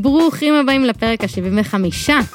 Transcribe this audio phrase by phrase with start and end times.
[0.00, 1.74] ברוכים הבאים לפרק ה-75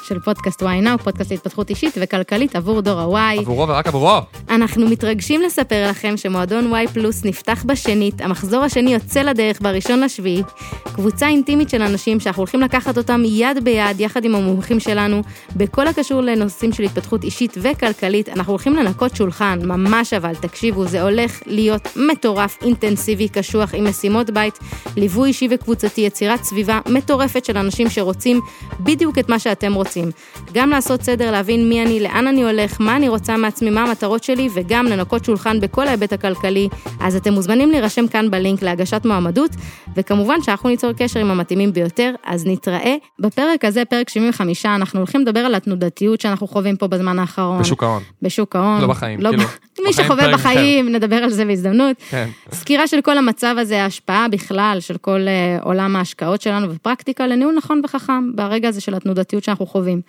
[0.02, 3.38] של פודקאסט וואי נאו, פודקאסט להתפתחות אישית וכלכלית עבור דור הוואי.
[3.38, 4.18] עבורו ורק עבורו.
[4.50, 10.42] אנחנו מתרגשים לספר לכם שמועדון וואי פלוס נפתח בשנית, המחזור השני יוצא לדרך בראשון לשביעי.
[10.84, 15.22] קבוצה אינטימית של אנשים שאנחנו הולכים לקחת אותם יד ביד, יחד עם המומחים שלנו,
[15.56, 18.28] בכל הקשור לנושאים של התפתחות אישית וכלכלית.
[18.28, 24.30] אנחנו הולכים לנקות שולחן, ממש אבל, תקשיבו, זה הולך להיות מטורף, אינטנסיבי, קשוח, עם משימות
[24.30, 24.58] בית,
[24.96, 28.40] ליווי אישי וקבוצתי, יצירת סביבה מטורפת של אנשים שרוצים
[28.80, 30.10] בדיוק את מה שאתם רוצים.
[30.52, 34.24] גם לעשות סדר, להבין מי אני, לאן אני הולך, מה אני רוצה מעצמי, מה המטרות
[34.24, 36.68] שלי, וגם לנקות שולחן בכל ההיבט הכלכלי.
[37.00, 39.50] אז אתם מוזמנים להירשם כאן בלינק להגשת מועמדות,
[39.96, 42.94] וכמובן שאנחנו ניצור קשר עם המתאימים ביותר, אז נתראה.
[43.18, 47.60] בפרק הזה, פרק 75, אנחנו הולכים לדבר על התנודתיות שאנחנו חווים פה בזמן האחרון.
[47.60, 48.02] בשוק ההון.
[48.22, 48.80] בשוק ההון.
[48.80, 49.42] לא בחיים, לא כאילו,
[49.86, 51.96] מי שחווה בחיים, נדבר על זה בהזדמנות.
[52.10, 52.28] כן.
[52.52, 57.43] סקירה של כל המצב הזה, ההשפעה בכלל של כל אה, עולם ההשקעות שלנו ופרקטיקה לניהול
[57.52, 60.00] נכון וחכם ברגע הזה של התנודתיות שאנחנו חווים.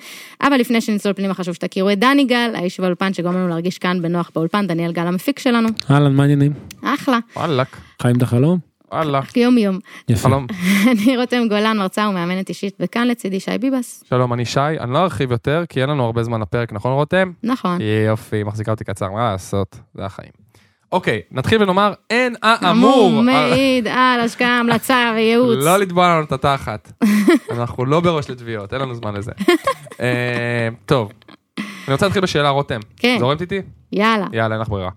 [0.42, 4.02] אבל לפני שנצלול פנימה חשוב שתכירו את דני גל, האיש באולפן שגורם לנו להרגיש כאן
[4.02, 5.70] בנוח באולפן, דניאל גל המפיק שלנו.
[5.92, 6.54] אהלן, מה העניינים?
[6.84, 8.60] אחלה, וואלאק, חיים את החלום?
[8.92, 9.20] וואלה.
[9.36, 9.80] יום יום.
[10.10, 10.22] יפה.
[10.22, 10.48] חלום.
[10.92, 14.04] אני רותם גולן, מרצה ומאמנת אישית, וכאן לצידי שי ביבס.
[14.10, 17.32] שלום, אני שי, אני לא ארחיב יותר, כי אין לנו הרבה זמן לפרק, נכון רותם?
[17.44, 17.80] נכון.
[18.08, 19.80] יופי, מחזיקה אותי קצר, מה לעשות?
[19.94, 20.45] זה החיים.
[20.92, 23.08] אוקיי, נתחיל ונאמר, אין האמור.
[23.08, 25.58] אמור, מעיד על השקעה, המלצה וייעוץ.
[25.66, 26.92] לא לתבוע לנו את התחת.
[27.52, 29.32] אנחנו לא בראש לתביעות, אין לנו זמן לזה.
[30.02, 31.12] אה, טוב,
[31.58, 32.80] אני רוצה להתחיל בשאלה, רותם.
[32.98, 33.18] כן.
[33.20, 33.62] זורמת איתי?
[33.92, 34.26] יאללה.
[34.34, 34.90] יאללה, אין לך ברירה.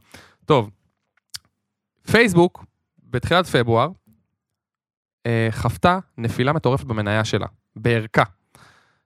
[0.45, 0.71] טוב,
[2.11, 2.65] פייסבוק,
[3.11, 3.89] בתחילת פברואר,
[5.27, 8.23] אה, חוותה נפילה מטורפת במניה שלה, בערכה.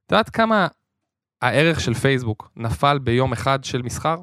[0.06, 0.67] את יודעת כמה
[1.42, 4.17] הערך של פייסבוק נפל ביום אחד של מסחר?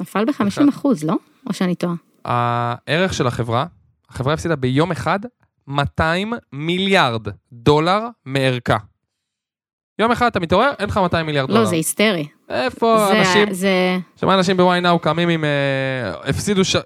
[0.00, 1.14] נפל ב-50 אחוז, לא?
[1.46, 1.94] או שאני טועה?
[2.26, 3.66] הערך של החברה,
[4.10, 5.20] החברה הפסידה ביום אחד
[5.68, 8.76] 200 מיליארד דולר מערכה.
[9.98, 11.60] יום אחד אתה מתעורר, אין לך 200 מיליארד דולר.
[11.60, 12.26] לא, זה היסטרי.
[12.48, 13.98] איפה זה- אנשים, זה...
[14.16, 16.76] שמע אנשים בוואי נאו קמים עם, אה, הפסידו ש...
[16.76, 16.82] אה,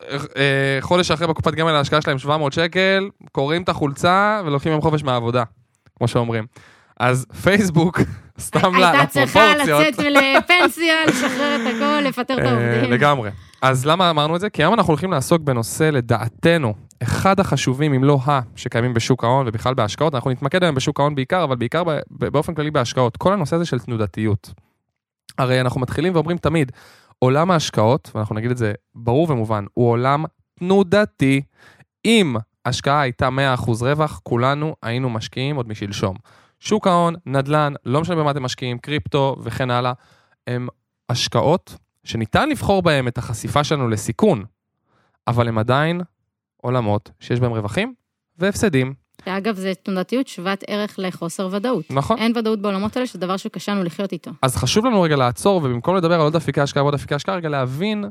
[0.81, 5.43] חודש אחרי בקופת גמל ההשקעה שלהם 700 שקל, קוראים את החולצה ולוקחים יום חופש מהעבודה,
[5.99, 6.47] כמו שאומרים.
[7.01, 8.01] אז פייסבוק,
[8.41, 9.81] סתם ל- הייתה צריכה לפרופורציות.
[9.99, 12.93] לצאת לפנסיה, לשחרר את הכל, לפטר את אה, העובדים.
[12.93, 13.31] לגמרי.
[13.63, 14.51] אז למה אמרנו את זה?
[14.51, 19.49] כי היום אנחנו הולכים לעסוק בנושא, לדעתנו, אחד החשובים, אם לא ה, שקיימים בשוק ההון
[19.49, 20.15] ובכלל בהשקעות.
[20.15, 23.17] אנחנו נתמקד היום בשוק ההון בעיקר, אבל בעיקר באופן כללי בהשקעות.
[23.17, 24.51] כל הנושא הזה של תנודתיות.
[25.39, 26.73] הרי אנחנו מתחילים ואומרים תמיד,
[27.19, 30.25] עולם ההשקעות, ואנחנו נגיד את זה ברור ומובן, הוא עולם
[30.59, 31.43] תנודתי.
[32.05, 32.37] אם
[32.67, 36.17] השקעה הייתה 100% רווח, כולנו היינו משקיעים עוד משלשום.
[36.61, 39.93] שוק ההון, נדל"ן, לא משנה במה אתם משקיעים, קריפטו וכן הלאה,
[40.47, 40.69] הם
[41.09, 44.45] השקעות שניתן לבחור בהם את החשיפה שלנו לסיכון,
[45.27, 46.01] אבל הם עדיין
[46.57, 47.95] עולמות שיש בהם רווחים
[48.39, 48.95] והפסדים.
[49.25, 51.85] שאגב, זה תנודתיות שוות ערך לחוסר ודאות.
[51.91, 52.19] נכון.
[52.19, 54.31] אין ודאות בעולמות האלה, שזה דבר שקשה לנו לחיות איתו.
[54.43, 57.49] אז חשוב לנו רגע לעצור, ובמקום לדבר על עוד אפיקי השקעה ועוד אפיקי השקעה, רגע
[57.49, 58.05] להבין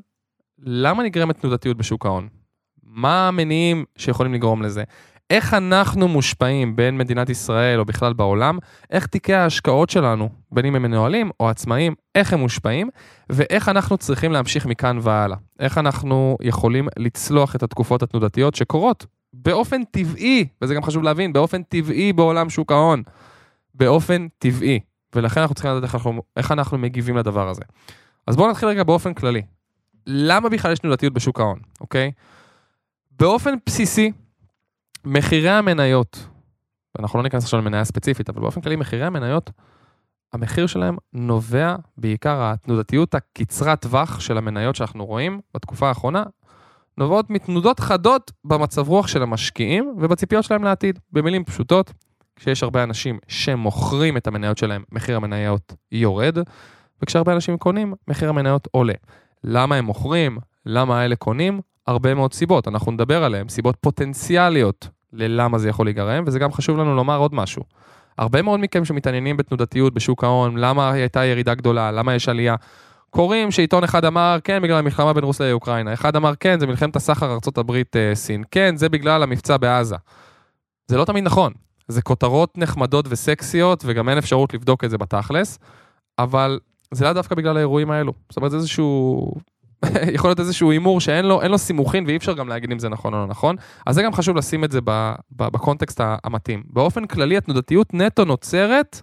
[0.60, 2.28] למה נגרמת תנודתיות בשוק ההון.
[2.84, 4.84] מה המניעים שיכולים לגרום לזה?
[5.30, 8.58] איך אנחנו מושפעים בין מדינת ישראל או בכלל בעולם,
[8.92, 12.90] איך תיקי ההשקעות שלנו, בין אם הם מנוהלים או עצמאים, איך הם מושפעים,
[13.30, 15.38] ואיך אנחנו צריכים להמשיך מכאן והלאה.
[15.60, 21.64] איך אנחנו יכולים לצלוח את התקופות התנודתיות שקורות באופן טבעי, וזה גם חשוב להבין, באופן
[21.64, 23.04] טבעי בעולם שוק ההון.
[23.74, 24.80] באופן טבעי.
[25.16, 27.62] ולכן אנחנו צריכים לדעת איך אנחנו, איך אנחנו מגיבים לדבר הזה.
[28.28, 29.42] אז בואו נתחיל רגע באופן כללי.
[30.08, 32.12] למה בכלל יש תנודתיות בשוק ההון, אוקיי?
[33.20, 34.12] באופן בסיסי,
[35.06, 36.28] מחירי המניות,
[36.98, 39.52] ואנחנו לא ניכנס עכשיו למניה ספציפית, אבל באופן כללי מחירי המניות,
[40.34, 46.24] המחיר שלהם נובע בעיקר התנודתיות הקצרת טווח של המניות שאנחנו רואים בתקופה האחרונה,
[46.98, 51.00] נובעות מתנודות חדות במצב רוח של המשקיעים ובציפיות שלהם לעתיד.
[51.12, 51.94] במילים פשוטות,
[52.36, 56.38] כשיש הרבה אנשים שמוכרים את המניות שלהם, מחיר המניות יורד,
[57.02, 58.94] וכשהרבה אנשים קונים, מחיר המניות עולה.
[59.44, 60.38] למה הם מוכרים?
[60.66, 61.62] למה האלה קונים?
[61.90, 66.78] הרבה מאוד סיבות, אנחנו נדבר עליהן, סיבות פוטנציאליות ללמה זה יכול להיגרם, וזה גם חשוב
[66.78, 67.64] לנו לומר עוד משהו.
[68.18, 72.56] הרבה מאוד מכם שמתעניינים בתנודתיות בשוק ההון, למה הייתה ירידה גדולה, למה יש עלייה,
[73.10, 76.96] קוראים שעיתון אחד אמר כן בגלל המלחמה בין רוסיה לאוקראינה, אחד אמר כן זה מלחמת
[76.96, 79.96] הסחר ארה"ב אה, סין, כן זה בגלל המבצע בעזה.
[80.88, 81.54] זה לא תמיד נכון,
[81.88, 85.60] זה כותרות נחמדות וסקסיות וגם אין אפשרות לבדוק את זה בתכלס,
[86.20, 86.60] אבל
[86.92, 88.14] זה לאו דווקא בגלל האירועים האלו.
[88.30, 89.34] זאת אומרת זה איזשהו,
[90.16, 93.14] יכול להיות איזשהו הימור שאין לו, לו סימוכין ואי אפשר גם להגיד אם זה נכון
[93.14, 93.56] או לא נכון,
[93.86, 94.80] אז זה גם חשוב לשים את זה
[95.32, 96.64] בקונטקסט המתאים.
[96.66, 99.02] באופן כללי התנודתיות נטו נוצרת,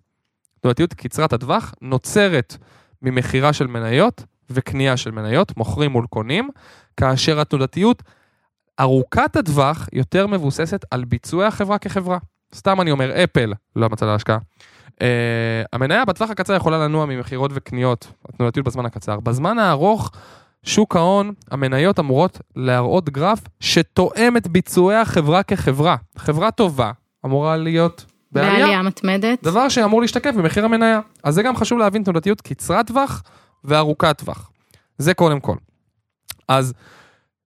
[0.61, 2.56] תנודתיות קצרת הטווח, נוצרת
[3.02, 6.49] ממכירה של מניות וקנייה של מניות, מוכרים מול קונים,
[6.96, 8.02] כאשר התנודתיות
[8.81, 12.19] ארוכת הטווח יותר מבוססת על ביצועי החברה כחברה.
[12.55, 14.38] סתם אני אומר, אפל, לא מצא להשקעה,
[14.96, 14.99] Uh,
[15.73, 19.20] המניה בטווח הקצר יכולה לנוע ממכירות וקניות, התנועתיות בזמן הקצר.
[19.20, 20.11] בזמן הארוך,
[20.62, 25.97] שוק ההון, המניות אמורות להראות גרף שתואם את ביצועי החברה כחברה.
[26.17, 26.93] חברה טובה
[27.25, 28.58] אמורה להיות בעלייה.
[28.58, 29.43] בעלייה מתמדת.
[29.43, 31.00] דבר שאמור להשתקף במחיר המניה.
[31.25, 33.23] אז זה גם חשוב להבין תנודתיות קצרת טווח
[33.64, 34.50] וארוכת טווח.
[34.99, 35.56] זה קודם כל.
[36.49, 36.75] אז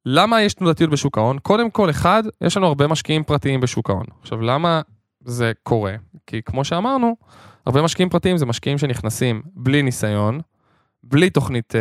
[0.07, 1.39] למה יש תנודתיות בשוק ההון?
[1.39, 4.05] קודם כל, אחד, יש לנו הרבה משקיעים פרטיים בשוק ההון.
[4.21, 4.81] עכשיו, למה
[5.25, 5.95] זה קורה?
[6.27, 7.17] כי כמו שאמרנו,
[7.67, 10.41] הרבה משקיעים פרטיים זה משקיעים שנכנסים בלי ניסיון,
[11.03, 11.81] בלי תוכנית, אה,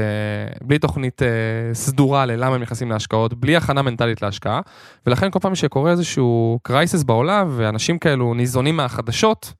[0.62, 1.28] בלי תוכנית אה,
[1.74, 4.62] סדורה ללמה הם נכנסים להשקעות, בלי הכנה מנטלית להשקעה,
[5.06, 9.54] ולכן כל פעם שקורה איזשהו קרייסס בעולם, ואנשים כאלו ניזונים מהחדשות,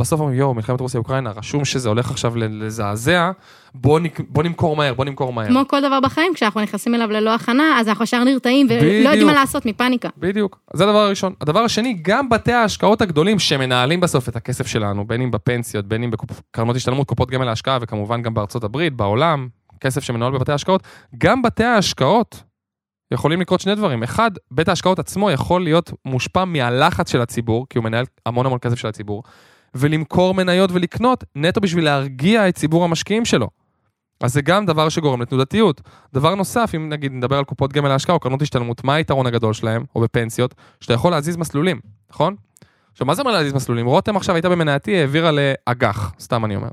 [0.00, 3.30] בסוף אומרים, יואו, מלחמת רוסיה-אוקראינה, רשום שזה הולך עכשיו לזעזע,
[3.74, 4.20] בוא, נק...
[4.28, 5.48] בוא נמכור מהר, בוא נמכור מהר.
[5.48, 9.26] כמו כל דבר בחיים, כשאנחנו נכנסים אליו ללא הכנה, אז אנחנו ישר נרתעים ולא יודעים
[9.26, 10.08] מה לעשות מפאניקה.
[10.18, 11.34] בדיוק, זה הדבר הראשון.
[11.40, 16.02] הדבר השני, גם בתי ההשקעות הגדולים שמנהלים בסוף את הכסף שלנו, בין אם בפנסיות, בין
[16.02, 19.48] אם בקרנות השתלמות, קופות גמל להשקעה, וכמובן גם בארצות הברית, בעולם,
[19.80, 20.82] כסף שמנוהל בבתי ההשקעות,
[21.18, 22.42] גם בתי ההשקעות
[23.14, 24.02] יכולים לקרות שני דברים.
[24.02, 28.58] אחד, בית ההשקעות עצמו יכול להיות מושפע מהלחץ של הציבור, כי הוא מנהל המון המון
[28.58, 29.22] כסף של הציבור.
[29.74, 33.48] ולמכור מניות ולקנות נטו בשביל להרגיע את ציבור המשקיעים שלו.
[34.20, 35.80] אז זה גם דבר שגורם לתנודתיות.
[36.14, 39.52] דבר נוסף, אם נגיד נדבר על קופות גמל להשקעה או קרנות השתלמות, מה היתרון הגדול
[39.52, 41.80] שלהם, או בפנסיות, שאתה יכול להזיז מסלולים,
[42.10, 42.36] נכון?
[42.92, 43.86] עכשיו, מה זה אומר להזיז מסלולים?
[43.86, 46.68] רותם עכשיו הייתה במנייתי, העבירה לאג"ח, סתם אני אומר.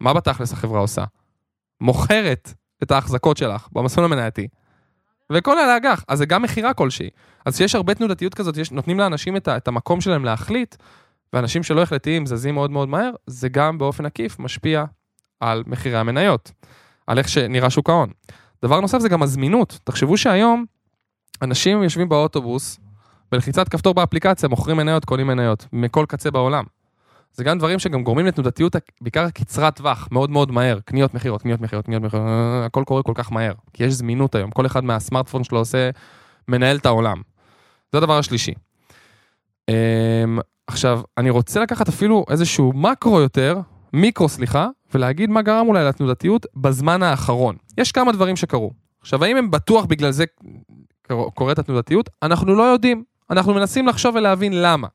[0.00, 1.04] מה בתכלס החברה עושה?
[1.80, 4.48] מוכרת את ההחזקות שלך במסלול המנייתי,
[5.32, 7.10] וכל אלה אג"ח, אז זה גם מכירה כלשהי.
[7.46, 10.76] אז כשיש הרבה תנודתיות כזאת, יש, נותנים לאנשים את, את המקום שלהם להחליט,
[11.32, 14.84] ואנשים שלא החלטיים זזים מאוד מאוד מהר, זה גם באופן עקיף משפיע
[15.40, 16.52] על מחירי המניות,
[17.06, 18.10] על איך שנראה שוק ההון.
[18.64, 19.78] דבר נוסף זה גם הזמינות.
[19.84, 20.64] תחשבו שהיום
[21.42, 22.78] אנשים יושבים באוטובוס,
[23.32, 26.64] בלחיצת כפתור באפליקציה מוכרים מניות, קונים מניות, מכל קצה בעולם.
[27.34, 30.78] זה גם דברים שגם גורמים לתנודתיות, בעיקר קצרת טווח, מאוד מאוד מהר.
[30.84, 32.26] קניות, מכירות, קניות, מכירות, קניות, מכירות,
[32.66, 33.52] הכל קורה כל כך מהר.
[33.72, 35.90] כי יש זמינות היום, כל אחד מהסמארטפון שלו עושה,
[36.48, 37.22] מנהל את העולם.
[37.92, 38.54] זה הדבר השלישי.
[40.72, 43.60] עכשיו, אני רוצה לקחת אפילו איזשהו מקרו יותר,
[43.92, 47.56] מיקרו סליחה, ולהגיד מה גרם אולי לתנודתיות בזמן האחרון.
[47.78, 48.70] יש כמה דברים שקרו.
[49.00, 50.24] עכשיו, האם הם בטוח בגלל זה
[51.34, 52.10] קורית התנודתיות?
[52.22, 53.04] אנחנו לא יודעים.
[53.30, 54.88] אנחנו מנסים לחשוב ולהבין למה.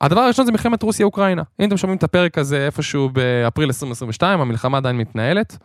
[0.00, 1.42] הדבר הראשון זה מלחמת רוסיה-אוקראינה.
[1.60, 5.58] אם אתם שומעים את הפרק הזה איפשהו באפריל 2022, המלחמה עדיין מתנהלת.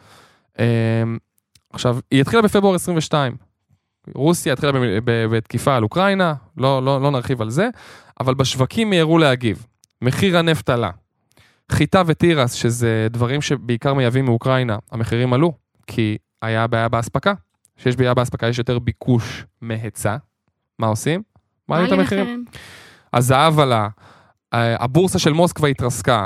[0.59, 1.17] אמ,
[1.73, 3.35] עכשיו, היא התחילה בפברואר 22.
[4.15, 4.71] רוסיה התחילה
[5.03, 7.69] בתקיפה על אוקראינה, לא, לא, לא נרחיב על זה,
[8.19, 9.65] אבל בשווקים מיהרו להגיב.
[10.01, 10.91] מחיר הנפט עלה.
[11.71, 15.53] חיטה ותירס, שזה דברים שבעיקר מייבאים מאוקראינה, המחירים עלו,
[15.87, 17.33] כי היה בעיה באספקה.
[17.77, 20.17] כשיש בעיה באספקה יש יותר ביקוש מהיצע.
[20.79, 21.21] מה עושים?
[21.67, 22.45] מעלים את המחירים.
[23.13, 23.87] הזהב עלה,
[24.53, 26.25] הבורסה של מוסקבה התרסקה.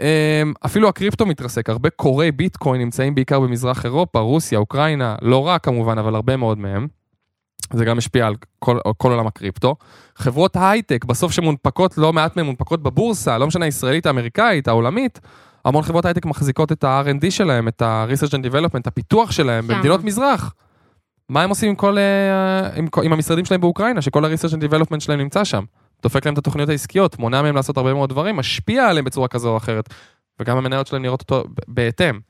[0.00, 5.64] אמ, אפילו הקריפטו מתרסק, הרבה קוראי ביטקוין נמצאים בעיקר במזרח אירופה, רוסיה, אוקראינה, לא רק
[5.64, 6.88] כמובן, אבל הרבה מאוד מהם.
[7.72, 9.76] זה גם משפיע על כל, על כל עולם הקריפטו.
[10.16, 15.20] חברות הייטק, בסוף שמונפקות, לא מעט מהן מונפקות בבורסה, לא משנה, הישראלית, האמריקאית, העולמית,
[15.64, 19.74] המון חברות הייטק מחזיקות את ה-R&D שלהם, את ה-Research and Development, הפיתוח שלהם שם.
[19.74, 20.54] במדינות מזרח.
[21.28, 25.00] מה הם עושים עם, כל, אה, עם, עם המשרדים שלהם באוקראינה, שכל ה-Research and Development
[25.00, 25.64] שלהם נמצא שם?
[26.02, 29.48] דופק להם את התוכניות העסקיות, מונע מהם לעשות הרבה מאוד דברים, משפיע עליהם בצורה כזו
[29.48, 29.94] או אחרת,
[30.40, 32.20] וגם המניות שלהם נראות אותו בהתאם.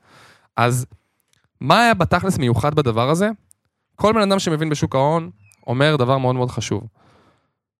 [0.57, 0.85] אז
[1.61, 3.29] מה היה בתכלס מיוחד בדבר הזה?
[4.01, 5.29] כל בן אדם שמבין בשוק ההון
[5.67, 6.83] אומר דבר מאוד מאוד חשוב.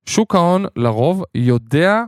[0.06, 2.04] שוק ההון לרוב יודע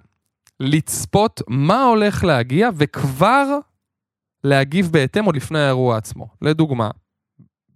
[0.59, 3.45] לצפות מה הולך להגיע וכבר
[4.43, 6.27] להגיב בהתאם עוד לפני האירוע עצמו.
[6.41, 6.89] לדוגמה,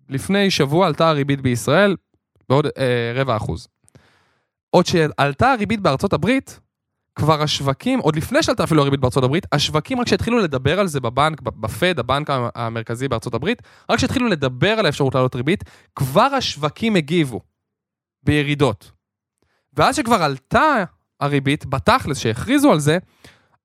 [0.10, 1.96] לפני שבוע עלתה הריבית בישראל
[2.50, 3.67] בעוד אה, רבע אחוז.
[4.70, 6.60] עוד שעלתה הריבית בארצות הברית,
[7.17, 11.00] כבר השווקים, עוד לפני שעלתה אפילו הריבית בארצות הברית, השווקים רק שהתחילו לדבר על זה
[11.00, 15.63] בבנק, בפד, הבנק המרכזי בארצות הברית, רק שהתחילו לדבר על האפשרות לעלות ריבית,
[15.95, 17.41] כבר השווקים הגיבו
[18.24, 18.91] בירידות.
[19.74, 20.83] ואז שכבר עלתה
[21.19, 22.97] הריבית, בתכלס שהכריזו על זה,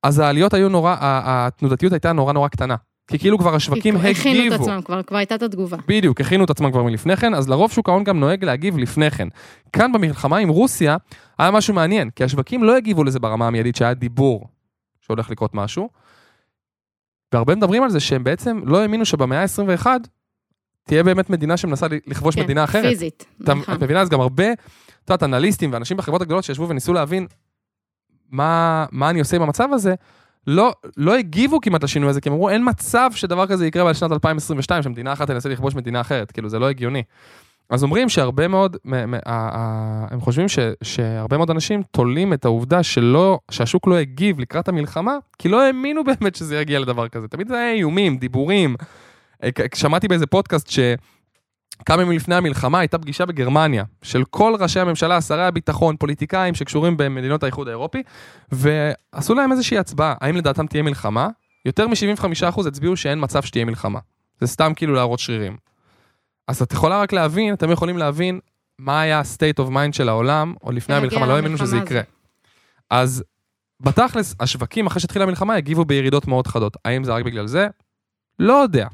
[0.02, 2.76] אז העליות היו נורא, התנודתיות הייתה נורא נורא קטנה.
[3.06, 4.20] כי כאילו כבר השווקים הגיבו.
[4.20, 5.76] הכינו את עצמם כבר, כבר הייתה את התגובה.
[5.88, 9.10] בדיוק, הכינו את עצמם כבר מלפני כן, אז לרוב שוק ההון גם נוהג להגיב לפני
[9.10, 9.28] כן.
[9.72, 10.96] כאן במלחמה עם רוסיה,
[11.38, 14.48] היה משהו מעניין, כי השווקים לא הגיבו לזה ברמה המיידית שהיה דיבור
[15.00, 15.88] שהולך לקרות משהו,
[17.32, 19.86] והרבה מדברים על זה שהם בעצם לא האמינו שבמאה ה-21
[20.86, 22.84] תהיה באמת מדינה שמנסה לכבוש כן, מדינה אחרת.
[22.84, 23.26] פיזית.
[23.42, 23.74] אתה נכון.
[23.74, 24.00] מבינה?
[24.00, 27.26] אז גם הרבה, את יודעת, אנליסטים ואנשים בחברות הגדולות שישבו וניסו להבין
[28.30, 29.94] מה, מה אני עושה עם המצב הזה,
[30.46, 34.12] לא, לא הגיבו כמעט לשינוי הזה, כי הם אמרו, אין מצב שדבר כזה יקרה בשנת
[34.12, 37.02] 2022, שמדינה אחת תנסה לכבוש מדינה אחרת, כאילו, זה לא הגיוני.
[37.70, 38.76] אז אומרים שהרבה מאוד,
[40.10, 45.16] הם חושבים ש, שהרבה מאוד אנשים תולים את העובדה שלא, שהשוק לא הגיב לקראת המלחמה,
[45.38, 47.28] כי לא האמינו באמת שזה יגיע לדבר כזה.
[47.28, 48.76] תמיד זה היה איומים, דיבורים.
[49.44, 50.68] אה, שמעתי באיזה פודקאסט
[51.82, 56.96] שכמה ימים לפני המלחמה הייתה פגישה בגרמניה, של כל ראשי הממשלה, שרי הביטחון, פוליטיקאים שקשורים
[56.96, 58.02] במדינות האיחוד האירופי,
[58.52, 61.28] ועשו להם איזושהי הצבעה, האם לדעתם תהיה מלחמה?
[61.64, 63.98] יותר מ-75% הצביעו שאין מצב שתהיה מלחמה.
[64.40, 65.56] זה סתם כאילו להראות שרירים.
[66.48, 68.40] אז את יכולה רק להבין, אתם יכולים להבין
[68.78, 71.76] מה היה ה-state of mind של העולם, או לפני המלחמה, לא האמינו שזה.
[71.76, 72.00] יקרה.
[72.90, 73.24] אז
[73.80, 76.76] בתכלס, השווקים אחרי שהתחילה המלחמה הגיבו בירידות מאוד חדות.
[76.84, 77.66] האם זה רק בגלל זה?
[78.38, 78.86] לא יודע.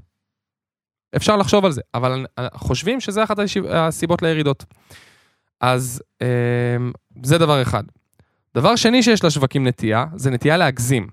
[1.16, 3.36] אפשר לחשוב על זה, אבל חושבים שזה אחת
[3.68, 4.64] הסיבות לירידות.
[5.60, 7.82] אז אמ, זה דבר אחד.
[8.54, 11.06] דבר שני שיש לשווקים נטייה, זה נטייה להגזים.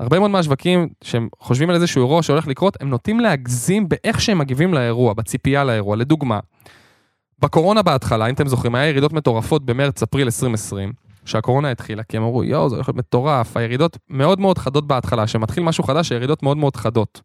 [0.00, 4.38] הרבה מאוד מהשווקים שהם חושבים על איזשהו אירוע שהולך לקרות, הם נוטים להגזים באיך שהם
[4.38, 5.96] מגיבים לאירוע, בציפייה לאירוע.
[5.96, 6.40] לדוגמה,
[7.38, 10.92] בקורונה בהתחלה, אם אתם זוכרים, היה ירידות מטורפות במרץ-אפריל 2020,
[11.24, 15.26] שהקורונה התחילה, כי הם אמרו, יואו, זה הולך להיות מטורף, הירידות מאוד מאוד חדות בהתחלה,
[15.26, 17.20] כשמתחיל משהו חדש, הירידות מאוד מאוד חדות.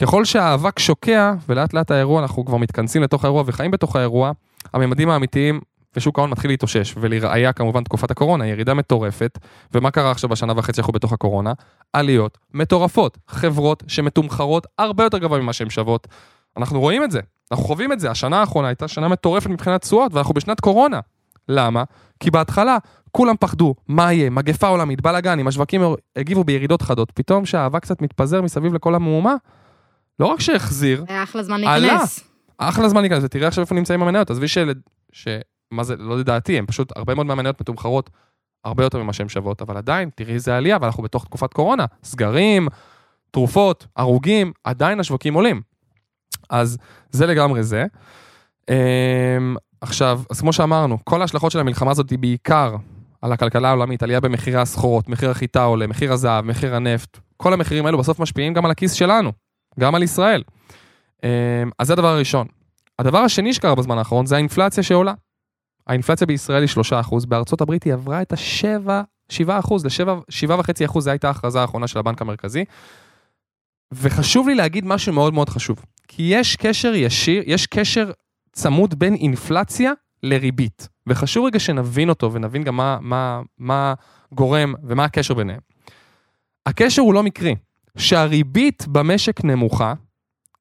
[0.00, 4.32] ככל שהאבק שוקע, ולאט לאט האירוע, אנחנו כבר מתכנסים לתוך האירוע וחיים בתוך האירוע,
[4.72, 5.60] הממדים האמיתיים
[5.96, 9.38] ושוק ההון מתחיל להתאושש, ולראיה כמובן תקופת הקורונה, ירידה מטורפת,
[9.74, 11.52] ומה קרה עכשיו בשנה וחצי אנחנו בתוך הקורונה?
[11.92, 16.08] עליות מטורפות, חברות שמתומחרות הרבה יותר גבוה ממה שהן שוות.
[16.56, 20.14] אנחנו רואים את זה, אנחנו חווים את זה, השנה האחרונה הייתה שנה מטורפת מבחינת תשואות,
[20.14, 21.00] ואנחנו בשנת קורונה.
[21.48, 21.84] למה?
[22.20, 22.78] כי בהתחלה
[23.12, 25.82] כולם פחדו, מה יהיה, מגפה עולמית, בלאגנים, השווקים
[26.16, 29.34] הגיבו בירידות חדות, פתאום שהאבק קצת מתפזר מסביב לכל המהומה,
[30.20, 31.78] לא רק שהחזיר, היה אחלה זמן עלה.
[31.78, 32.24] להיכנס.
[32.58, 34.72] אחלה זמן להיכנס, ותראה עכשיו איפה נמצאים המניות, עזבי של...
[35.12, 35.28] ש...
[35.70, 38.10] מה זה, לא לדעתי, הם פשוט, הרבה מאוד מהמניות מתומחרות
[38.64, 42.68] הרבה יותר ממה שהן שוות, אבל עדיין, תראי איזה עלייה, ואנחנו בתוך תקופת קורונה, סגרים,
[43.30, 45.60] תרופות, הרוגים, עדיין השווקים עולים.
[46.50, 46.78] אז
[47.10, 47.86] זה לגמרי זה.
[48.70, 52.76] אמ, עכשיו, אז כמו שאמרנו, כל ההשלכות של המלחמה הזאת היא בעיקר
[53.22, 57.86] על הכלכלה העולמית, עלייה במחירי הסחורות, מחיר החיטה עולה, מחיר הזהב, מחיר הנפט, כל המחירים
[57.86, 59.32] האלו בסוף משפיעים גם על הכיס שלנו,
[59.78, 60.42] גם על ישראל.
[61.24, 61.28] אמ,
[61.78, 62.46] אז זה הדבר הראשון.
[62.98, 65.14] הדבר השני שקרה בזמן האחרון זה האינפלציה שעולה.
[65.86, 66.70] האינפלציה בישראל היא
[67.10, 68.88] 3%, בארצות הברית היא עברה את ה-7,
[69.32, 69.40] 7%,
[69.84, 72.64] ל-7.5%, זו הייתה ההכרזה האחרונה של הבנק המרכזי.
[73.94, 78.10] וחשוב לי להגיד משהו מאוד מאוד חשוב, כי יש קשר ישיר, יש קשר
[78.52, 79.92] צמוד בין אינפלציה
[80.22, 83.94] לריבית, וחשוב רגע שנבין אותו ונבין גם מה, מה, מה
[84.32, 85.60] גורם ומה הקשר ביניהם.
[86.66, 87.54] הקשר הוא לא מקרי,
[87.96, 89.94] שהריבית במשק נמוכה,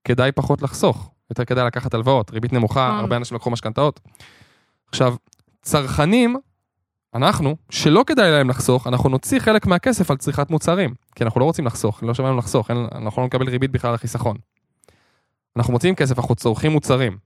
[0.04, 3.00] כדאי פחות לחסוך, יותר כדאי לקחת הלוואות, ריבית נמוכה, נכון.
[3.00, 4.00] הרבה אנשים לקחו משכנתאות.
[4.90, 5.16] עכשיו,
[5.62, 6.36] צרכנים,
[7.16, 11.46] אנחנו, שלא כדאי להם לחסוך, אנחנו נוציא חלק מהכסף על צריכת מוצרים, כי אנחנו לא
[11.46, 14.38] רוצים לחסוך, לא שווה לנו לחסוך, אין, אנחנו לא נקבל ריבית בכלל על החיסכון.
[15.58, 17.18] אנחנו מוציאים כסף, אנחנו צורכים מוצרים.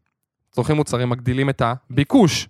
[0.52, 2.48] צורכים מוצרים, מגדילים את הביקוש.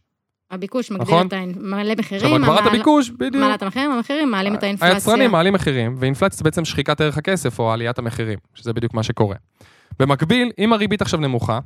[0.52, 1.28] הביקוש מגדיל נכון.
[1.28, 1.34] את.
[1.58, 2.24] מעלה מחירים.
[2.26, 3.36] עכשיו, הגברת המעלה- הביקוש, בדיוק.
[3.36, 4.94] מעלה את המחירים, המחירים מעלים את האינפלציה.
[4.96, 9.04] היצרנים מעלים מחירים, ואינפלציה זה בעצם שחיקת ערך הכסף או עליית המחירים, שזה בדיוק מה
[9.04, 9.36] שקורה.
[10.00, 11.60] במקביל, אם הריבית עכשיו נמוכה,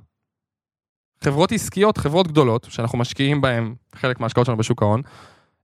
[1.24, 5.02] חברות עסקיות, חברות גדולות, שאנחנו משקיעים בהן חלק מההשקעות שלנו בשוק ההון,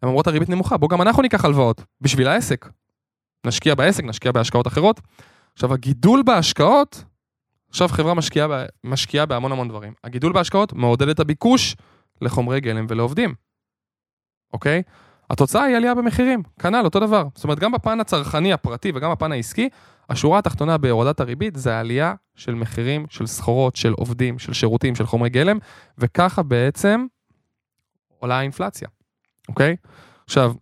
[0.01, 2.70] הן אומרות הריבית נמוכה, בוא גם אנחנו ניקח הלוואות, בשביל העסק.
[3.48, 5.00] נשקיע בעסק, נשקיע בהשקעות אחרות.
[5.54, 7.04] עכשיו, הגידול בהשקעות,
[7.70, 8.48] עכשיו חברה משקיעה,
[8.84, 9.94] משקיעה בהמון המון דברים.
[10.04, 11.75] הגידול בהשקעות מעודד את הביקוש
[12.22, 13.34] לחומרי גלם ולעובדים,
[14.54, 14.82] אוקיי?
[15.30, 17.28] התוצאה היא עלייה במחירים, כנ"ל, אותו דבר.
[17.36, 19.70] זאת אומרת, גם בפן הצרכני הפרטי וגם בפן העסקי,
[20.10, 25.06] השורה התחתונה בהורדת הריבית זה העלייה של מחירים, של סחורות, של עובדים, של שירותים, של
[25.06, 25.58] חומרי גלם,
[25.98, 27.06] וככה בעצם
[28.20, 28.88] עולה האינפלציה,
[29.50, 29.75] אוקיי?
[30.25, 30.54] עכשיו,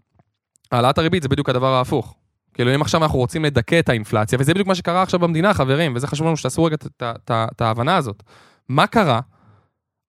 [0.72, 2.16] העלאת הריבית זה בדיוק הדבר ההפוך.
[2.54, 5.96] כאילו אם עכשיו אנחנו רוצים לדכא את האינפלציה, וזה בדיוק מה שקרה עכשיו במדינה, חברים,
[5.96, 6.76] וזה חשוב לנו שתעשו רגע
[7.32, 8.24] את- ההבנה הזאת.
[8.70, 9.20] מה קרה?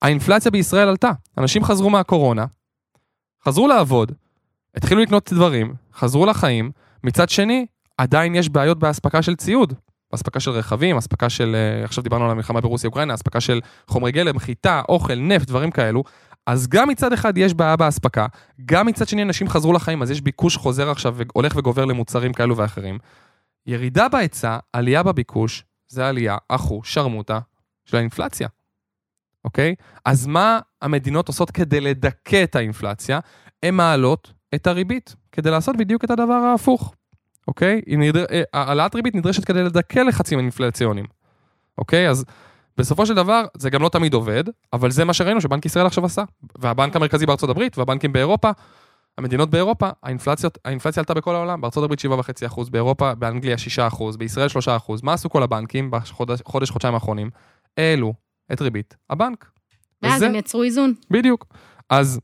[0.03, 1.11] האינפלציה בישראל עלתה.
[1.39, 2.45] אנשים חזרו מהקורונה,
[3.45, 4.13] חזרו לעבוד,
[4.75, 6.71] התחילו לקנות דברים, חזרו לחיים,
[7.05, 7.67] מצד שני,
[7.99, 9.75] עדיין יש בעיות באספקה של ציוד.
[10.15, 14.39] אספקה של רכבים, אספקה של, אה, עכשיו דיברנו על המלחמה ברוסיה-אוקראינה, אספקה של חומרי גלם,
[14.39, 16.05] חיטה, אוכל, נפט, דברים כאלו.
[16.47, 18.27] אז גם מצד אחד יש בעיה באספקה,
[18.67, 22.57] גם מצד שני אנשים חזרו לחיים, אז יש ביקוש חוזר עכשיו והולך וגובר למוצרים כאלו
[22.57, 22.99] ואחרים.
[23.67, 27.39] ירידה בהיצע, עלייה בביקוש, זה עלייה, אחו, שרמוטה
[27.85, 28.49] של האינפלציה,
[29.45, 29.75] אוקיי?
[30.05, 33.19] אז מה המדינות עושות כדי לדכא את האינפלציה?
[33.63, 36.95] הן מעלות את הריבית, כדי לעשות בדיוק את הדבר ההפוך,
[37.49, 37.81] אוקיי?
[37.87, 38.25] נדר...
[38.31, 41.07] אה, העלאת ריבית נדרשת כדי לדכא לחצים אינפלציוניים,
[41.79, 42.09] אוקיי?
[42.09, 42.25] אז
[42.77, 46.05] בסופו של דבר, זה גם לא תמיד עובד, אבל זה מה שראינו שבנק ישראל עכשיו
[46.05, 46.25] עשה.
[46.59, 48.51] והבנק המרכזי בארצות הברית והבנקים באירופה,
[49.19, 53.57] המדינות באירופה, האינפלציות, האינפלציה עלתה בכל העולם, בארצות הברית 7.5%, באירופה, באנגליה
[53.91, 54.93] 6%, בישראל 3%.
[55.03, 57.31] מה עשו כל הבנקים בחודש, חודש, חודשיים האחרונים?
[57.77, 58.15] העלו
[58.53, 59.51] את ריבית הבנק.
[60.03, 60.95] ואז וזה- הם יצרו איזון.
[61.11, 61.47] בדיוק.
[61.91, 62.21] אז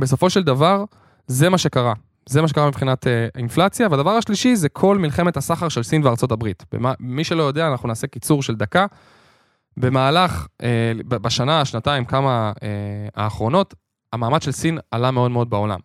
[0.00, 0.84] בסופו של דבר,
[1.26, 1.94] זה מה שקרה.
[2.28, 6.32] זה מה שקרה מבחינת אה, אינפלציה, והדבר השלישי זה כל מלחמת הסחר של סין וארצות
[6.32, 6.64] הברית.
[6.72, 8.86] במה, מי שלא יודע, אנחנו נעשה קיצור של דקה.
[9.76, 12.68] במהלך, אה, בשנה, שנתיים, כמה אה,
[13.24, 13.74] האחרונות,
[14.12, 15.80] המעמד של סין עלה מאוד מאוד בעולם.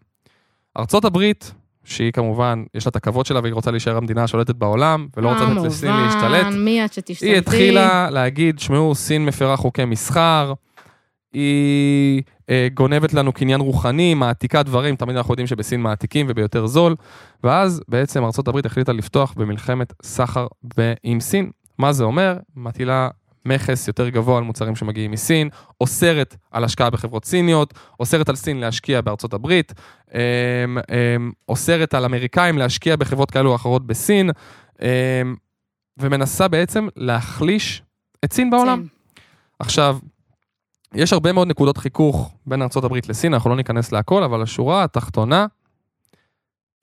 [0.77, 1.53] ארצות הברית,
[1.85, 5.43] שהיא כמובן, יש לה את הכבוד שלה והיא רוצה להישאר המדינה השולטת בעולם, ולא רוצה
[5.43, 6.53] לתת לסין להשתלט.
[6.53, 7.31] מי את שתשתלטי?
[7.31, 10.53] היא התחילה להגיד, שמעו, סין מפרה חוקי מסחר,
[11.33, 16.95] היא אה, גונבת לנו קניין רוחני, מעתיקה דברים, תמיד אנחנו יודעים שבסין מעתיקים וביותר זול,
[17.43, 21.49] ואז בעצם ארה"ב החליטה לפתוח במלחמת סחר ב- עם סין.
[21.77, 22.37] מה זה אומר?
[22.55, 23.09] מטילה
[23.45, 25.49] מכס יותר גבוה על מוצרים שמגיעים מסין,
[25.81, 29.73] אוסרת על השקעה בחברות סיניות, אוסרת על סין להשקיע בארצות הברית,
[30.13, 30.19] אה,
[30.91, 31.15] אה,
[31.49, 34.29] אוסרת על אמריקאים להשקיע בחברות כאלו או אחרות בסין,
[34.81, 35.21] אה,
[35.97, 37.83] ומנסה בעצם להחליש
[38.25, 38.79] את סין בעולם.
[38.79, 38.87] סין.
[39.59, 39.97] עכשיו,
[40.93, 45.45] יש הרבה מאוד נקודות חיכוך בין ארה"ב לסין, אנחנו לא ניכנס להכל, אבל השורה התחתונה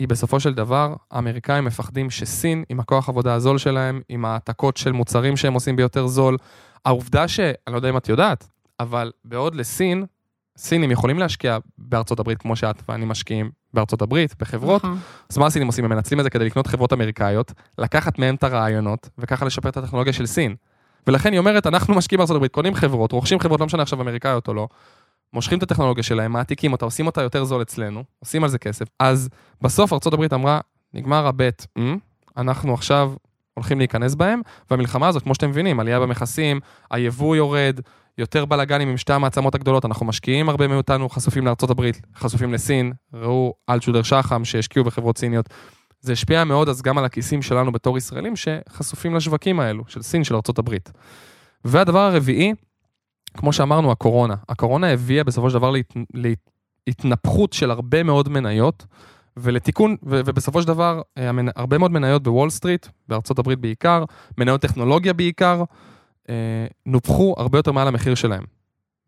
[0.02, 4.92] היא בסופו של דבר, האמריקאים מפחדים שסין, עם הכוח עבודה הזול שלהם, עם העתקות של
[4.92, 6.36] מוצרים שהם עושים ביותר זול,
[6.84, 7.40] העובדה ש...
[7.40, 8.48] אני לא יודע אם את יודעת,
[8.80, 10.04] אבל בעוד לסין,
[10.56, 14.98] סינים יכולים להשקיע בארצות הברית כמו שאת ואני משקיעים בארצות הברית, בחברות, נכון.
[15.30, 15.84] אז מה הסינים עושים?
[15.84, 19.76] הם מנצלים את זה כדי לקנות חברות אמריקאיות, לקחת מהם את הרעיונות, וככה לשפר את
[19.76, 20.54] הטכנולוגיה של סין.
[21.06, 24.48] ולכן היא אומרת, אנחנו משקיעים בארצות הברית, קונים חברות, רוכשים חברות, לא משנה עכשיו אמריקאיות
[24.48, 24.68] או לא,
[25.32, 28.86] מושכים את הטכנולוגיה שלהם, מעתיקים אותה, עושים אותה יותר זול אצלנו, עושים על זה כסף.
[28.98, 29.28] אז
[29.62, 30.60] בסוף הברית אמרה,
[30.94, 31.96] נגמר הבט, "מ,
[32.36, 33.12] אנחנו עכשיו
[33.54, 36.60] הולכים להיכנס בהם, והמלחמה הזאת, כמו שאתם מבינים, עלייה במכסים,
[36.90, 37.80] היבוא יורד,
[38.18, 43.54] יותר בלאגנים עם שתי המעצמות הגדולות, אנחנו משקיעים הרבה מאיתנו, חשופים הברית, חשופים לסין, ראו
[43.70, 45.48] אלטשודר שחם שהשקיעו בחברות סיניות.
[46.00, 50.24] זה השפיע מאוד אז גם על הכיסים שלנו בתור ישראלים שחשופים לשווקים האלו, של סין,
[50.24, 50.92] של הברית.
[51.64, 52.54] והדבר הרביעי,
[53.36, 54.34] כמו שאמרנו, הקורונה.
[54.48, 55.94] הקורונה הביאה בסופו של דבר להת...
[56.86, 58.86] להתנפחות של הרבה מאוד מניות,
[59.36, 61.48] ולתיקון, ו- ובסופו של דבר, אה, המנ...
[61.56, 64.04] הרבה מאוד מניות בוול סטריט, בארצות הברית בעיקר,
[64.38, 65.64] מניות טכנולוגיה בעיקר,
[66.28, 68.44] אה, נופחו הרבה יותר מעל המחיר שלהם.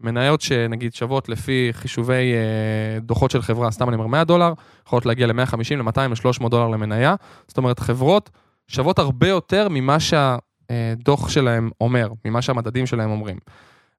[0.01, 4.53] מניות שנגיד שוות לפי חישובי אה, דוחות של חברה, סתם אני אומר 100 דולר,
[4.87, 7.15] יכולות להגיע ל-150, ל-200, ל-300 דולר למניה.
[7.49, 8.31] זאת אומרת, חברות
[8.69, 13.37] שוות הרבה יותר ממה שהדוח שלהם אומר, ממה שהמדדים שלהם אומרים.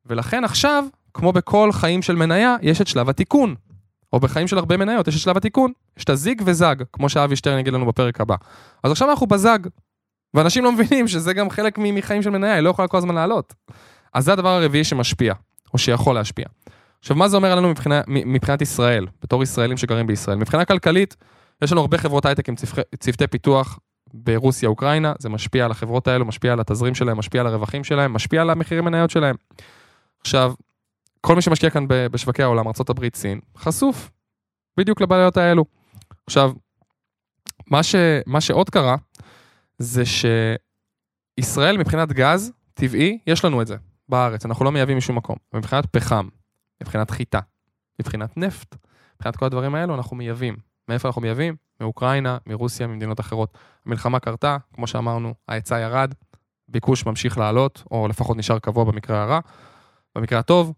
[0.06, 3.56] ולכן עכשיו, כמו בכל חיים של מניה, יש את שלב התיקון.
[4.14, 5.72] או בחיים של הרבה מניות, יש את שלב התיקון.
[5.98, 8.36] יש את הזיג וזג, כמו שאבי שטרן יגיד לנו בפרק הבא.
[8.84, 9.60] אז עכשיו אנחנו בזג.
[10.34, 13.54] ואנשים לא מבינים שזה גם חלק מחיים של מניה, היא לא יכולה כל הזמן לעלות.
[14.14, 15.34] אז זה הדבר הרביעי שמשפיע,
[15.74, 16.46] או שיכול להשפיע.
[17.00, 20.38] עכשיו, מה זה אומר עלינו מבחינה, מבחינת ישראל, בתור ישראלים שגרים בישראל?
[20.38, 21.16] מבחינה כלכלית,
[21.62, 23.80] יש לנו הרבה חברות הייטק עם צפחי, צוותי פיתוח
[24.14, 28.14] ברוסיה, אוקראינה, זה משפיע על החברות האלו, משפיע על התזרים שלהם, משפיע על הרווחים שלהם,
[28.14, 29.36] משפיע על המחירי מניות שלהם.
[30.26, 30.54] עכשיו,
[31.22, 34.12] כל מי שמשקיע כאן בשווקי העולם, ארה"ב, סין, חשוף
[34.78, 35.66] בדיוק לבעיות האלו.
[36.28, 36.52] עכשיו,
[37.68, 38.96] מה, ש, מה שעוד קרה,
[39.78, 40.04] זה
[41.40, 43.76] שישראל מבחינת גז טבעי, יש לנו את זה
[44.10, 45.36] בארץ, אנחנו לא מייבאים משום מקום.
[45.54, 46.28] מבחינת פחם,
[46.82, 47.40] מבחינת חיטה,
[48.00, 48.76] מבחינת נפט,
[49.16, 50.56] מבחינת כל הדברים האלו, אנחנו מייבאים.
[50.90, 51.56] מאיפה אנחנו מייבאים?
[51.82, 53.58] מאוקראינה, מרוסיה, ממדינות אחרות.
[53.86, 56.14] המלחמה קרתה, כמו שאמרנו, ההיצע ירד,
[56.68, 59.40] ביקוש ממשיך לעלות, או לפחות נשאר קבוע במקרה הרע,
[60.16, 60.74] במקרה הטוב,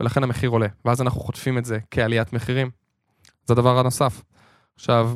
[0.00, 0.66] ולכן המחיר עולה.
[0.84, 2.70] ואז אנחנו חוטפים את זה כעליית מחירים.
[3.46, 4.22] זה הדבר הנוסף.
[4.76, 5.12] עכשיו,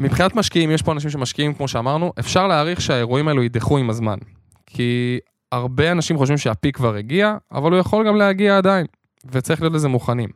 [0.00, 4.18] מבחינת משקיעים, יש פה אנשים שמשקיעים, כמו שאמרנו, אפשר להעריך שהאירועים האלו יידחו עם הזמן.
[4.66, 5.18] כי
[5.52, 8.86] הרבה אנשים חושבים שהפיק כבר הגיע, אבל הוא יכול גם להגיע עדיין,
[9.26, 10.28] וצריך להיות לזה מוכנים.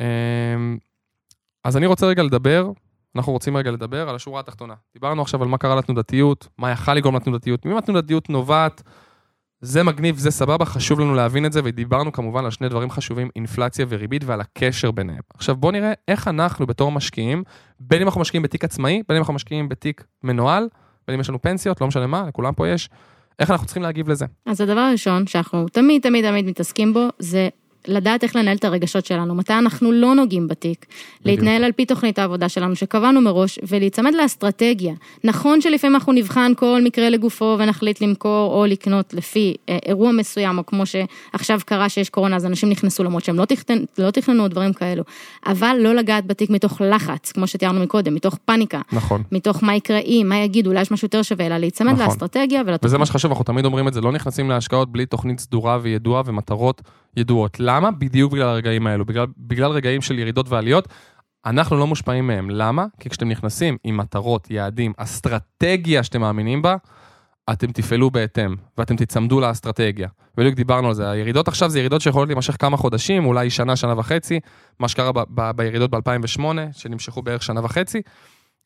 [0.00, 0.04] אמ,
[1.64, 2.70] אז אני רוצה רגע לדבר,
[3.16, 4.74] אנחנו רוצים רגע לדבר על השורה התחתונה.
[4.94, 8.82] דיברנו עכשיו על מה קרה לתנודתיות, מה יכל לגרום לתנודתיות, ממי התנודתיות נובעת,
[9.64, 13.28] זה מגניב, זה סבבה, חשוב לנו להבין את זה, ודיברנו כמובן על שני דברים חשובים,
[13.36, 15.20] אינפלציה וריבית ועל הקשר ביניהם.
[15.34, 17.42] עכשיו בואו נראה איך אנחנו בתור משקיעים,
[17.80, 20.68] בין אם אנחנו משקיעים בתיק עצמאי, בין אם אנחנו משקיעים בתיק מנוהל,
[21.06, 22.88] בין אם יש לנו פנסיות, לא משנה מה, לכולם פה יש,
[23.38, 24.26] איך אנחנו צריכים להגיב לזה.
[24.46, 27.48] אז הדבר הראשון שאנחנו תמיד תמיד תמיד מתעסקים בו, זה
[27.88, 30.86] לדעת איך לנהל את הרגשות שלנו, מתי אנחנו לא נוגעים בתיק,
[31.24, 34.94] להתנהל על פי תוכנית העבודה שלנו שקבענו מראש, ולהיצמד לאסטרטגיה.
[35.24, 40.58] נכון שלפעמים אנחנו נבחן כל מקרה לגופו ונחליט למכור או לקנות לפי אה, אירוע מסוים,
[40.58, 43.78] או כמו שעכשיו קרה שיש קורונה, אז אנשים נכנסו למרות שהם לא, תכנ...
[43.98, 45.02] לא תכננו דברים כאלו,
[45.46, 49.22] אבל לא לגעת בתיק מתוך לחץ, כמו שתיארנו מקודם, מתוך פאניקה, נכון.
[49.32, 52.06] מתוך מה יקרה אם, מה יגידו, אולי יש משהו יותר שווה, אלא להיצמד נכון.
[52.06, 52.84] לאסטרטגיה ולתוכנית.
[52.84, 56.22] וזה מה שחשוב, אנחנו תמיד אומרים את זה, לא נכנסים להשקעות בלי תוכנית סדורה וידועה
[56.26, 56.82] ומטרות
[57.16, 57.56] ידועות.
[57.60, 57.90] למה?
[57.90, 60.88] בדיוק בגלל הרגעים האלו, בגלל, בגלל רגעים של ירידות ועליות.
[61.46, 62.50] אנחנו לא מושפעים מהם.
[62.50, 62.86] למה?
[63.00, 66.76] כי כשאתם נכנסים עם מטרות, יעדים, אסטרטגיה שאתם מאמינים בה,
[67.52, 70.08] אתם תפעלו בהתאם, ואתם תצמדו לאסטרטגיה.
[70.36, 73.98] בדיוק דיברנו על זה, הירידות עכשיו זה ירידות שיכולות להימשך כמה חודשים, אולי שנה, שנה
[73.98, 74.40] וחצי,
[74.80, 78.02] מה שקרה ב- ב- בירידות ב-2008, שנמשכו בערך שנה וחצי.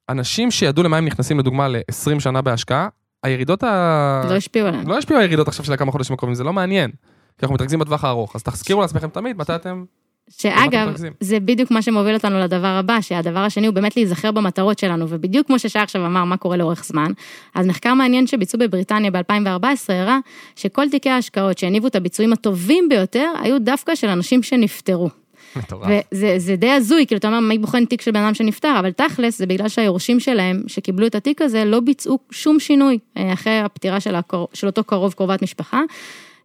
[0.08, 2.88] אנשים שידעו למה הם נכנסים לדוגמה ל-20 שנה בהשקעה,
[3.22, 4.22] הירידות ה...
[4.28, 4.88] לא השפיעו עליהם.
[4.88, 6.90] לא השפיעו הירידות עכשיו של הכמה חודשים הקרובים, זה לא מעניין.
[7.38, 9.84] כי אנחנו מתרכזים בטווח הארוך, אז תזכירו לעצמכם תמיד מתי אתם...
[10.30, 10.94] שאגב?
[11.20, 15.46] זה בדיוק מה שמוביל אותנו לדבר הבא, שהדבר השני הוא באמת להיזכר במטרות שלנו, ובדיוק
[15.46, 17.12] כמו ששי עכשיו אמר, מה קורה לאורך זמן,
[17.54, 20.18] אז מחקר מעניין שביצעו בבריטניה ב-2014 הראה
[20.56, 25.08] שכל תיקי ההשקעות שהניבו את הביצועים הטובים ביותר, היו דווקא של אנשים שנפטרו.
[25.56, 25.88] מטורף.
[26.12, 28.90] וזה זה די הזוי, כאילו אתה אומר, מי בוחן תיק של בן אדם שנפטר, אבל
[28.90, 33.58] תכלס זה בגלל שהיורשים שלהם, שקיבלו את התיק הזה, לא ביצעו שום שינוי אה, אחרי
[33.58, 34.48] הפטירה של, הקור...
[34.54, 35.80] של אותו קרוב קרובת משפחה.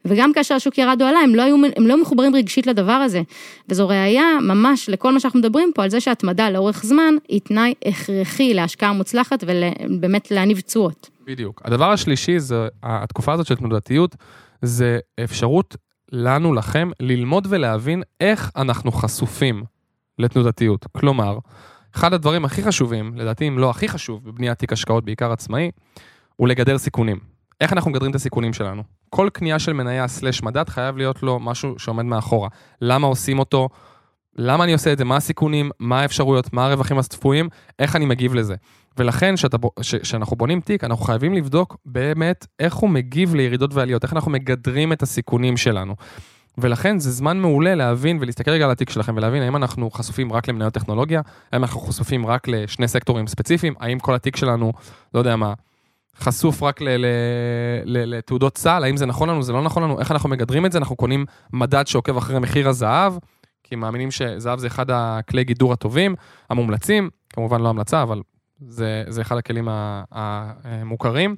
[0.06, 3.22] וגם כאשר השוק ירד או עלה, הם לא, היו, הם לא מחוברים רגשית לדבר הזה.
[3.70, 7.74] וזו ראייה ממש לכל מה שאנחנו מדברים פה, על זה שהתמדה לאורך זמן היא תנאי
[7.86, 11.10] הכרחי להשקעה מוצלחת ובאמת להניב תשואות.
[11.26, 11.62] בדיוק.
[11.66, 14.16] הדבר השלישי זה, התקופה הזאת של תנודתיות,
[14.62, 15.76] זה אפשרות
[16.12, 19.64] לנו, לכם, ללמוד ולהבין איך אנחנו חשופים
[20.20, 20.86] לתנודתיות.
[20.92, 21.38] כלומר,
[21.96, 25.72] אחד הדברים הכי חשובים, לדעתי אם לא הכי חשוב בבניית תיק השקעות, בעיקר עצמאי,
[26.36, 27.20] הוא לגדר סיכונים.
[27.62, 28.84] איך אנחנו מגדרים את הסיכונים שלנו?
[29.16, 32.50] כל קנייה של מניה סלש מדד חייב להיות לו משהו שעומד מאחורה.
[32.82, 33.70] למה עושים אותו?
[34.36, 35.06] למה אני עושה את זה?
[35.06, 35.72] מה הסיכונים?
[35.80, 36.54] מה האפשרויות?
[36.54, 37.50] מה הרווחים הצפויים?
[37.80, 38.56] איך אני מגיב לזה?
[38.98, 39.36] ולכן,
[40.02, 44.94] כשאנחנו בונים תיק, אנחנו חייבים לבדוק באמת איך הוא מגיב לירידות ועליות, איך אנחנו מגדרים
[44.94, 45.96] את הסיכונים שלנו.
[46.58, 50.48] ולכן זה זמן מעולה להבין ולהסתכל רגע על התיק שלכם ולהבין האם אנחנו חשופים רק
[50.48, 51.22] למניות טכנולוגיה,
[51.52, 54.74] האם אנחנו חשופים רק לשני סקטורים ספציפיים, האם כל התיק שלנו,
[55.14, 55.54] לא יודע מה,
[56.18, 56.80] חשוף רק
[57.86, 60.78] לתעודות סל, האם זה נכון לנו, זה לא נכון לנו, איך אנחנו מגדרים את זה,
[60.78, 63.14] אנחנו קונים מדד שעוקב אחרי מחיר הזהב,
[63.64, 66.16] כי מאמינים שזהב זה אחד הכלי גידור הטובים,
[66.50, 68.22] המומלצים, כמובן לא המלצה, אבל
[68.68, 69.68] זה, זה אחד הכלים
[70.12, 71.36] המוכרים.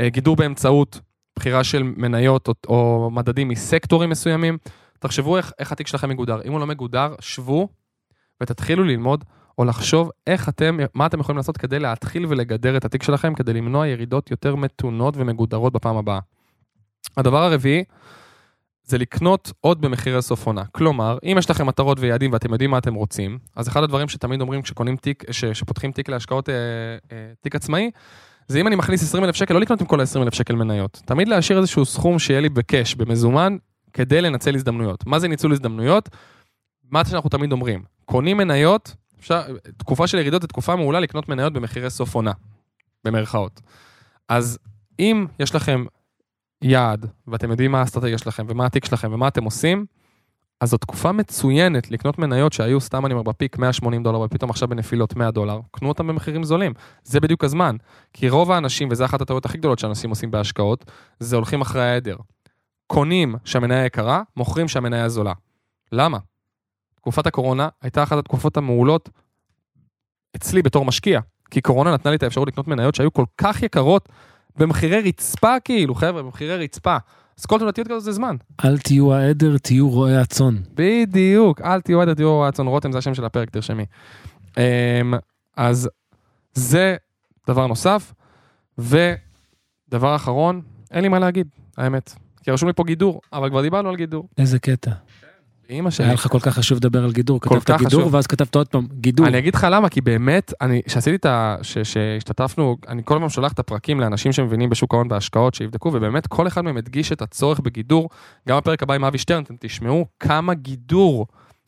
[0.00, 1.00] גידור באמצעות
[1.36, 4.58] בחירה של מניות או, או מדדים מסקטורים מסוימים.
[4.98, 6.40] תחשבו איך, איך התיק שלכם מגודר.
[6.44, 7.68] אם הוא לא מגודר, שבו
[8.42, 9.24] ותתחילו ללמוד
[9.58, 13.52] או לחשוב איך אתם, מה אתם יכולים לעשות כדי להתחיל ולגדר את התיק שלכם, כדי
[13.52, 16.18] למנוע ירידות יותר מתונות ומגודרות בפעם הבאה.
[17.16, 17.84] הדבר הרביעי,
[18.84, 20.64] זה לקנות עוד במחירי סוף עונה.
[20.72, 24.40] כלומר, אם יש לכם מטרות ויעדים ואתם יודעים מה אתם רוצים, אז אחד הדברים שתמיד
[24.40, 26.54] אומרים כשקונים תיק, ש, שפותחים תיק להשקעות, אה,
[27.12, 27.90] אה, תיק עצמאי,
[28.48, 31.02] זה אם אני מכניס 20 אלף שקל, לא לקנות עם כל ה-20 אלף שקל מניות.
[31.04, 33.56] תמיד להשאיר איזשהו סכום שיהיה לי בקאש, במזומן,
[33.92, 35.06] כדי לנצל הזדמנויות.
[35.06, 36.08] מה זה ניצול הזדמנויות?
[36.90, 39.42] מה שאנחנו תמיד אומרים, קונים מניות, אפשר,
[39.76, 42.32] תקופה של ירידות זו תקופה מעולה לקנות מניות במחירי סוף עונה,
[43.04, 43.60] במרכאות.
[44.28, 44.58] אז
[44.98, 45.84] אם יש לכם
[46.62, 49.86] יעד, ואתם יודעים מה האסטרטגיה שלכם, ומה התיק שלכם, ומה אתם עושים,
[50.60, 54.68] אז זו תקופה מצוינת לקנות מניות שהיו, סתם אני אומר, בפיק 180 דולר, ופתאום עכשיו
[54.68, 56.72] בנפילות 100 דולר, קנו אותם במחירים זולים.
[57.04, 57.76] זה בדיוק הזמן.
[58.12, 62.16] כי רוב האנשים, וזו אחת הטעויות הכי גדולות שאנשים עושים בהשקעות, זה הולכים אחרי העדר.
[62.86, 65.32] קונים שהמניה יקרה, מוכרים שהמניה זולה.
[65.92, 66.18] למה?
[67.00, 69.08] תקופת הקורונה הייתה אחת התקופות המעולות
[70.36, 74.08] אצלי בתור משקיע, כי קורונה נתנה לי את האפשרות לקנות מניות שהיו כל כך יקרות,
[74.56, 76.96] במחירי רצפה כאילו, חבר'ה, במחירי רצפה.
[77.38, 78.36] אז כל תנודתיות כזאת זה זמן.
[78.64, 80.56] אל תהיו העדר, תהיו רועי הצאן.
[80.74, 82.66] בדיוק, אל תהיו העדר, תהיו רועי הצאן.
[82.66, 83.84] רותם זה השם של הפרק, תרשמי.
[84.56, 85.14] אמ,
[85.56, 85.88] אז
[86.54, 86.96] זה
[87.46, 88.12] דבר נוסף.
[88.78, 92.14] ודבר אחרון, אין לי מה להגיד, האמת.
[92.42, 94.28] כי רשום לי פה גידור, אבל כבר דיברנו על גידור.
[94.38, 94.90] איזה קטע.
[95.70, 96.06] אמא שלי.
[96.06, 98.14] היה לך כל כך חשוב לדבר על גידור, כתבת גידור חשוב.
[98.14, 99.26] ואז כתבת עוד פעם גידור.
[99.26, 101.56] אני אגיד לך למה, כי באמת, אני, שעשיתי את ה...
[101.62, 106.26] ש- שהשתתפנו, אני כל הזמן שולח את הפרקים לאנשים שמבינים בשוק ההון בהשקעות, שיבדקו, ובאמת
[106.26, 108.08] כל אחד מהם הדגיש את הצורך בגידור.
[108.48, 111.26] גם בפרק הבא עם אבי שטרן, אתם תשמעו כמה גידור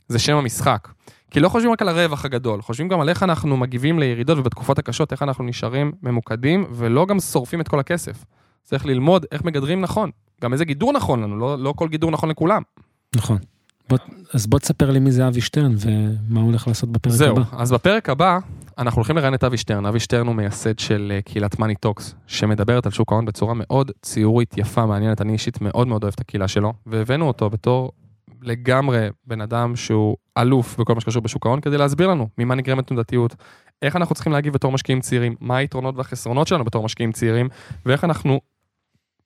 [0.09, 0.89] זה שם המשחק.
[1.31, 4.79] כי לא חושבים רק על הרווח הגדול, חושבים גם על איך אנחנו מגיבים לירידות ובתקופות
[4.79, 8.25] הקשות, איך אנחנו נשארים ממוקדים, ולא גם שורפים את כל הכסף.
[8.65, 10.11] צריך ללמוד איך מגדרים נכון.
[10.43, 12.63] גם איזה גידור נכון לנו, לא, לא כל גידור נכון לכולם.
[13.17, 13.39] נכון.
[13.89, 13.99] בוא,
[14.35, 17.43] אז בוא תספר לי מי זה אבי שטרן ומה הוא הולך לעשות בפרק זהו, הבא.
[17.53, 18.39] אז בפרק הבא,
[18.79, 19.87] אנחנו הולכים לראיין את אבי שטרן.
[19.87, 23.91] אבי שטרן הוא מייסד של אה, קהילת מאני טוקס, שמדברת על שוק ההון בצורה מאוד
[24.03, 25.21] ציורית, יפה, מעניינת.
[25.21, 27.93] אני אישית מאוד מאוד אוהב את הקהילה שלו, והבאנו אותו בתור
[28.43, 32.87] לגמרי בן אדם שהוא אלוף בכל מה שקשור בשוק ההון, כדי להסביר לנו ממה נגרמת
[32.87, 33.37] תנודתיות,
[33.83, 37.49] איך אנחנו צריכים להגיב בתור משקיעים צעירים, מה היתרונות והחסרונות שלנו בתור משקיעים צעירים,
[37.87, 38.41] ואיך אנחנו,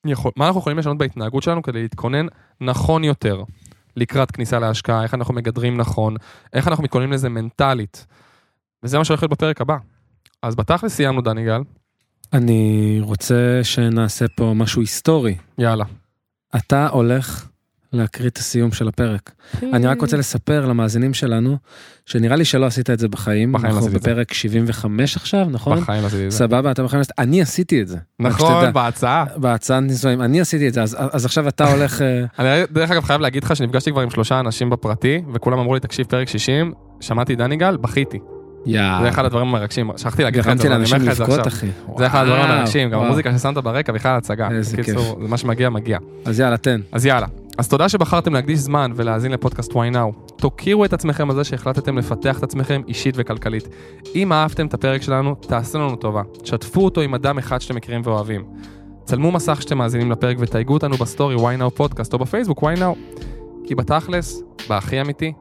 [0.06, 2.26] יכול, מה אנחנו יכולים לשנות בהתנהגות שלנו כדי להתכונן
[2.60, 3.42] נכון יותר
[3.96, 6.16] לקראת כניסה להשקעה, איך אנחנו מגדרים נכון,
[6.52, 8.06] איך אנחנו מתכוננים לזה מנטלית.
[8.82, 9.76] וזה מה שהולך להיות בפרק הבא.
[10.42, 11.60] אז בתכלס סיימנו, דני גל.
[12.32, 15.36] אני רוצה שנעשה פה משהו היסטורי.
[15.58, 15.84] יאללה.
[16.56, 17.48] אתה הולך
[17.92, 19.32] להקריא את הסיום של הפרק.
[19.62, 21.56] אני רק רוצה לספר למאזינים שלנו,
[22.06, 23.52] שנראה לי שלא עשית את זה בחיים.
[23.52, 24.10] בחיים לא אנחנו עשיתי את זה.
[24.10, 25.80] בפרק 75 עכשיו, נכון?
[25.80, 26.38] בחיים לא עשיתי את זה.
[26.38, 27.96] סבבה, אתה בחיים, אני עשיתי את זה.
[28.20, 28.72] נכון.
[28.72, 29.24] בהצעה.
[29.36, 32.02] בהצעת נישואים, אני עשיתי את זה, אז, אז עכשיו אתה הולך...
[32.02, 35.74] אה, אני דרך אגב חייב להגיד לך שנפגשתי כבר עם שלושה אנשים בפרטי, וכולם אמרו
[35.74, 38.18] לי, תקשיב, פרק 60, שמעתי את דני גל, בכיתי.
[38.66, 38.98] יאה.
[39.02, 41.22] זה אחד הדברים המרגשים, שכחתי להגיד לך את זה, אני אומר לאנשים לך את זה
[41.22, 41.52] לבכות, עכשיו.
[41.58, 41.66] אחי.
[41.98, 43.00] זה אחד הדברים המרגשים, גם.
[43.00, 44.48] המוזיקה ששמת ברקע בכלל הצגה.
[44.50, 45.22] איזה בקיצור, כיף.
[45.22, 45.98] זה מה שמגיע, מגיע.
[46.24, 46.80] אז יאללה, תן.
[46.92, 47.26] אז יאללה.
[47.58, 50.12] אז תודה שבחרתם להקדיש זמן ולהאזין לפודקאסט וואי נאו.
[50.36, 53.68] תוקירו את עצמכם על זה שהחלטתם לפתח את עצמכם אישית וכלכלית.
[54.14, 56.22] אם אהבתם את הפרק שלנו, תעשו לנו טובה.
[56.42, 58.44] תשתפו אותו עם אדם אחד שאתם מכירים ואוהבים.
[59.04, 62.94] צלמו מסך שאתם מאזינים לפרק ותייגו אותנו בסטורי וואי נאו פודקאסט או בפייסבוק וואי נאו.
[63.64, 65.32] כי בתכלס, בהכי אמיתי,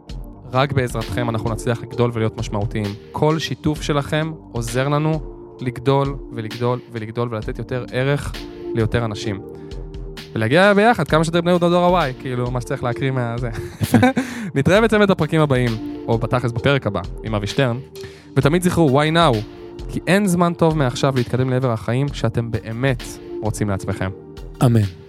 [0.54, 2.94] רק בעזרתכם אנחנו נצליח לגדול ולהיות משמעותיים.
[3.12, 5.20] כל שיתוף שלכם עוזר לנו
[5.62, 8.34] לגדול ולגדול ולגדול ולתת יותר ערך
[8.76, 9.42] ליותר אנשים.
[10.36, 13.50] ולהגיע ביחד כמה שיותר בני יהודה דור ה-Y, כאילו מה שצריך להקריא מהזה.
[14.56, 15.72] נתראה בצוות הפרקים הבאים,
[16.08, 17.78] או בתכלס בפרק הבא, עם אבי שטרן,
[18.36, 19.38] ותמיד זכרו, why now?
[19.90, 23.04] כי אין זמן טוב מעכשיו להתקדם לעבר החיים שאתם באמת
[23.42, 24.10] רוצים לעצמכם.
[24.66, 25.05] אמן.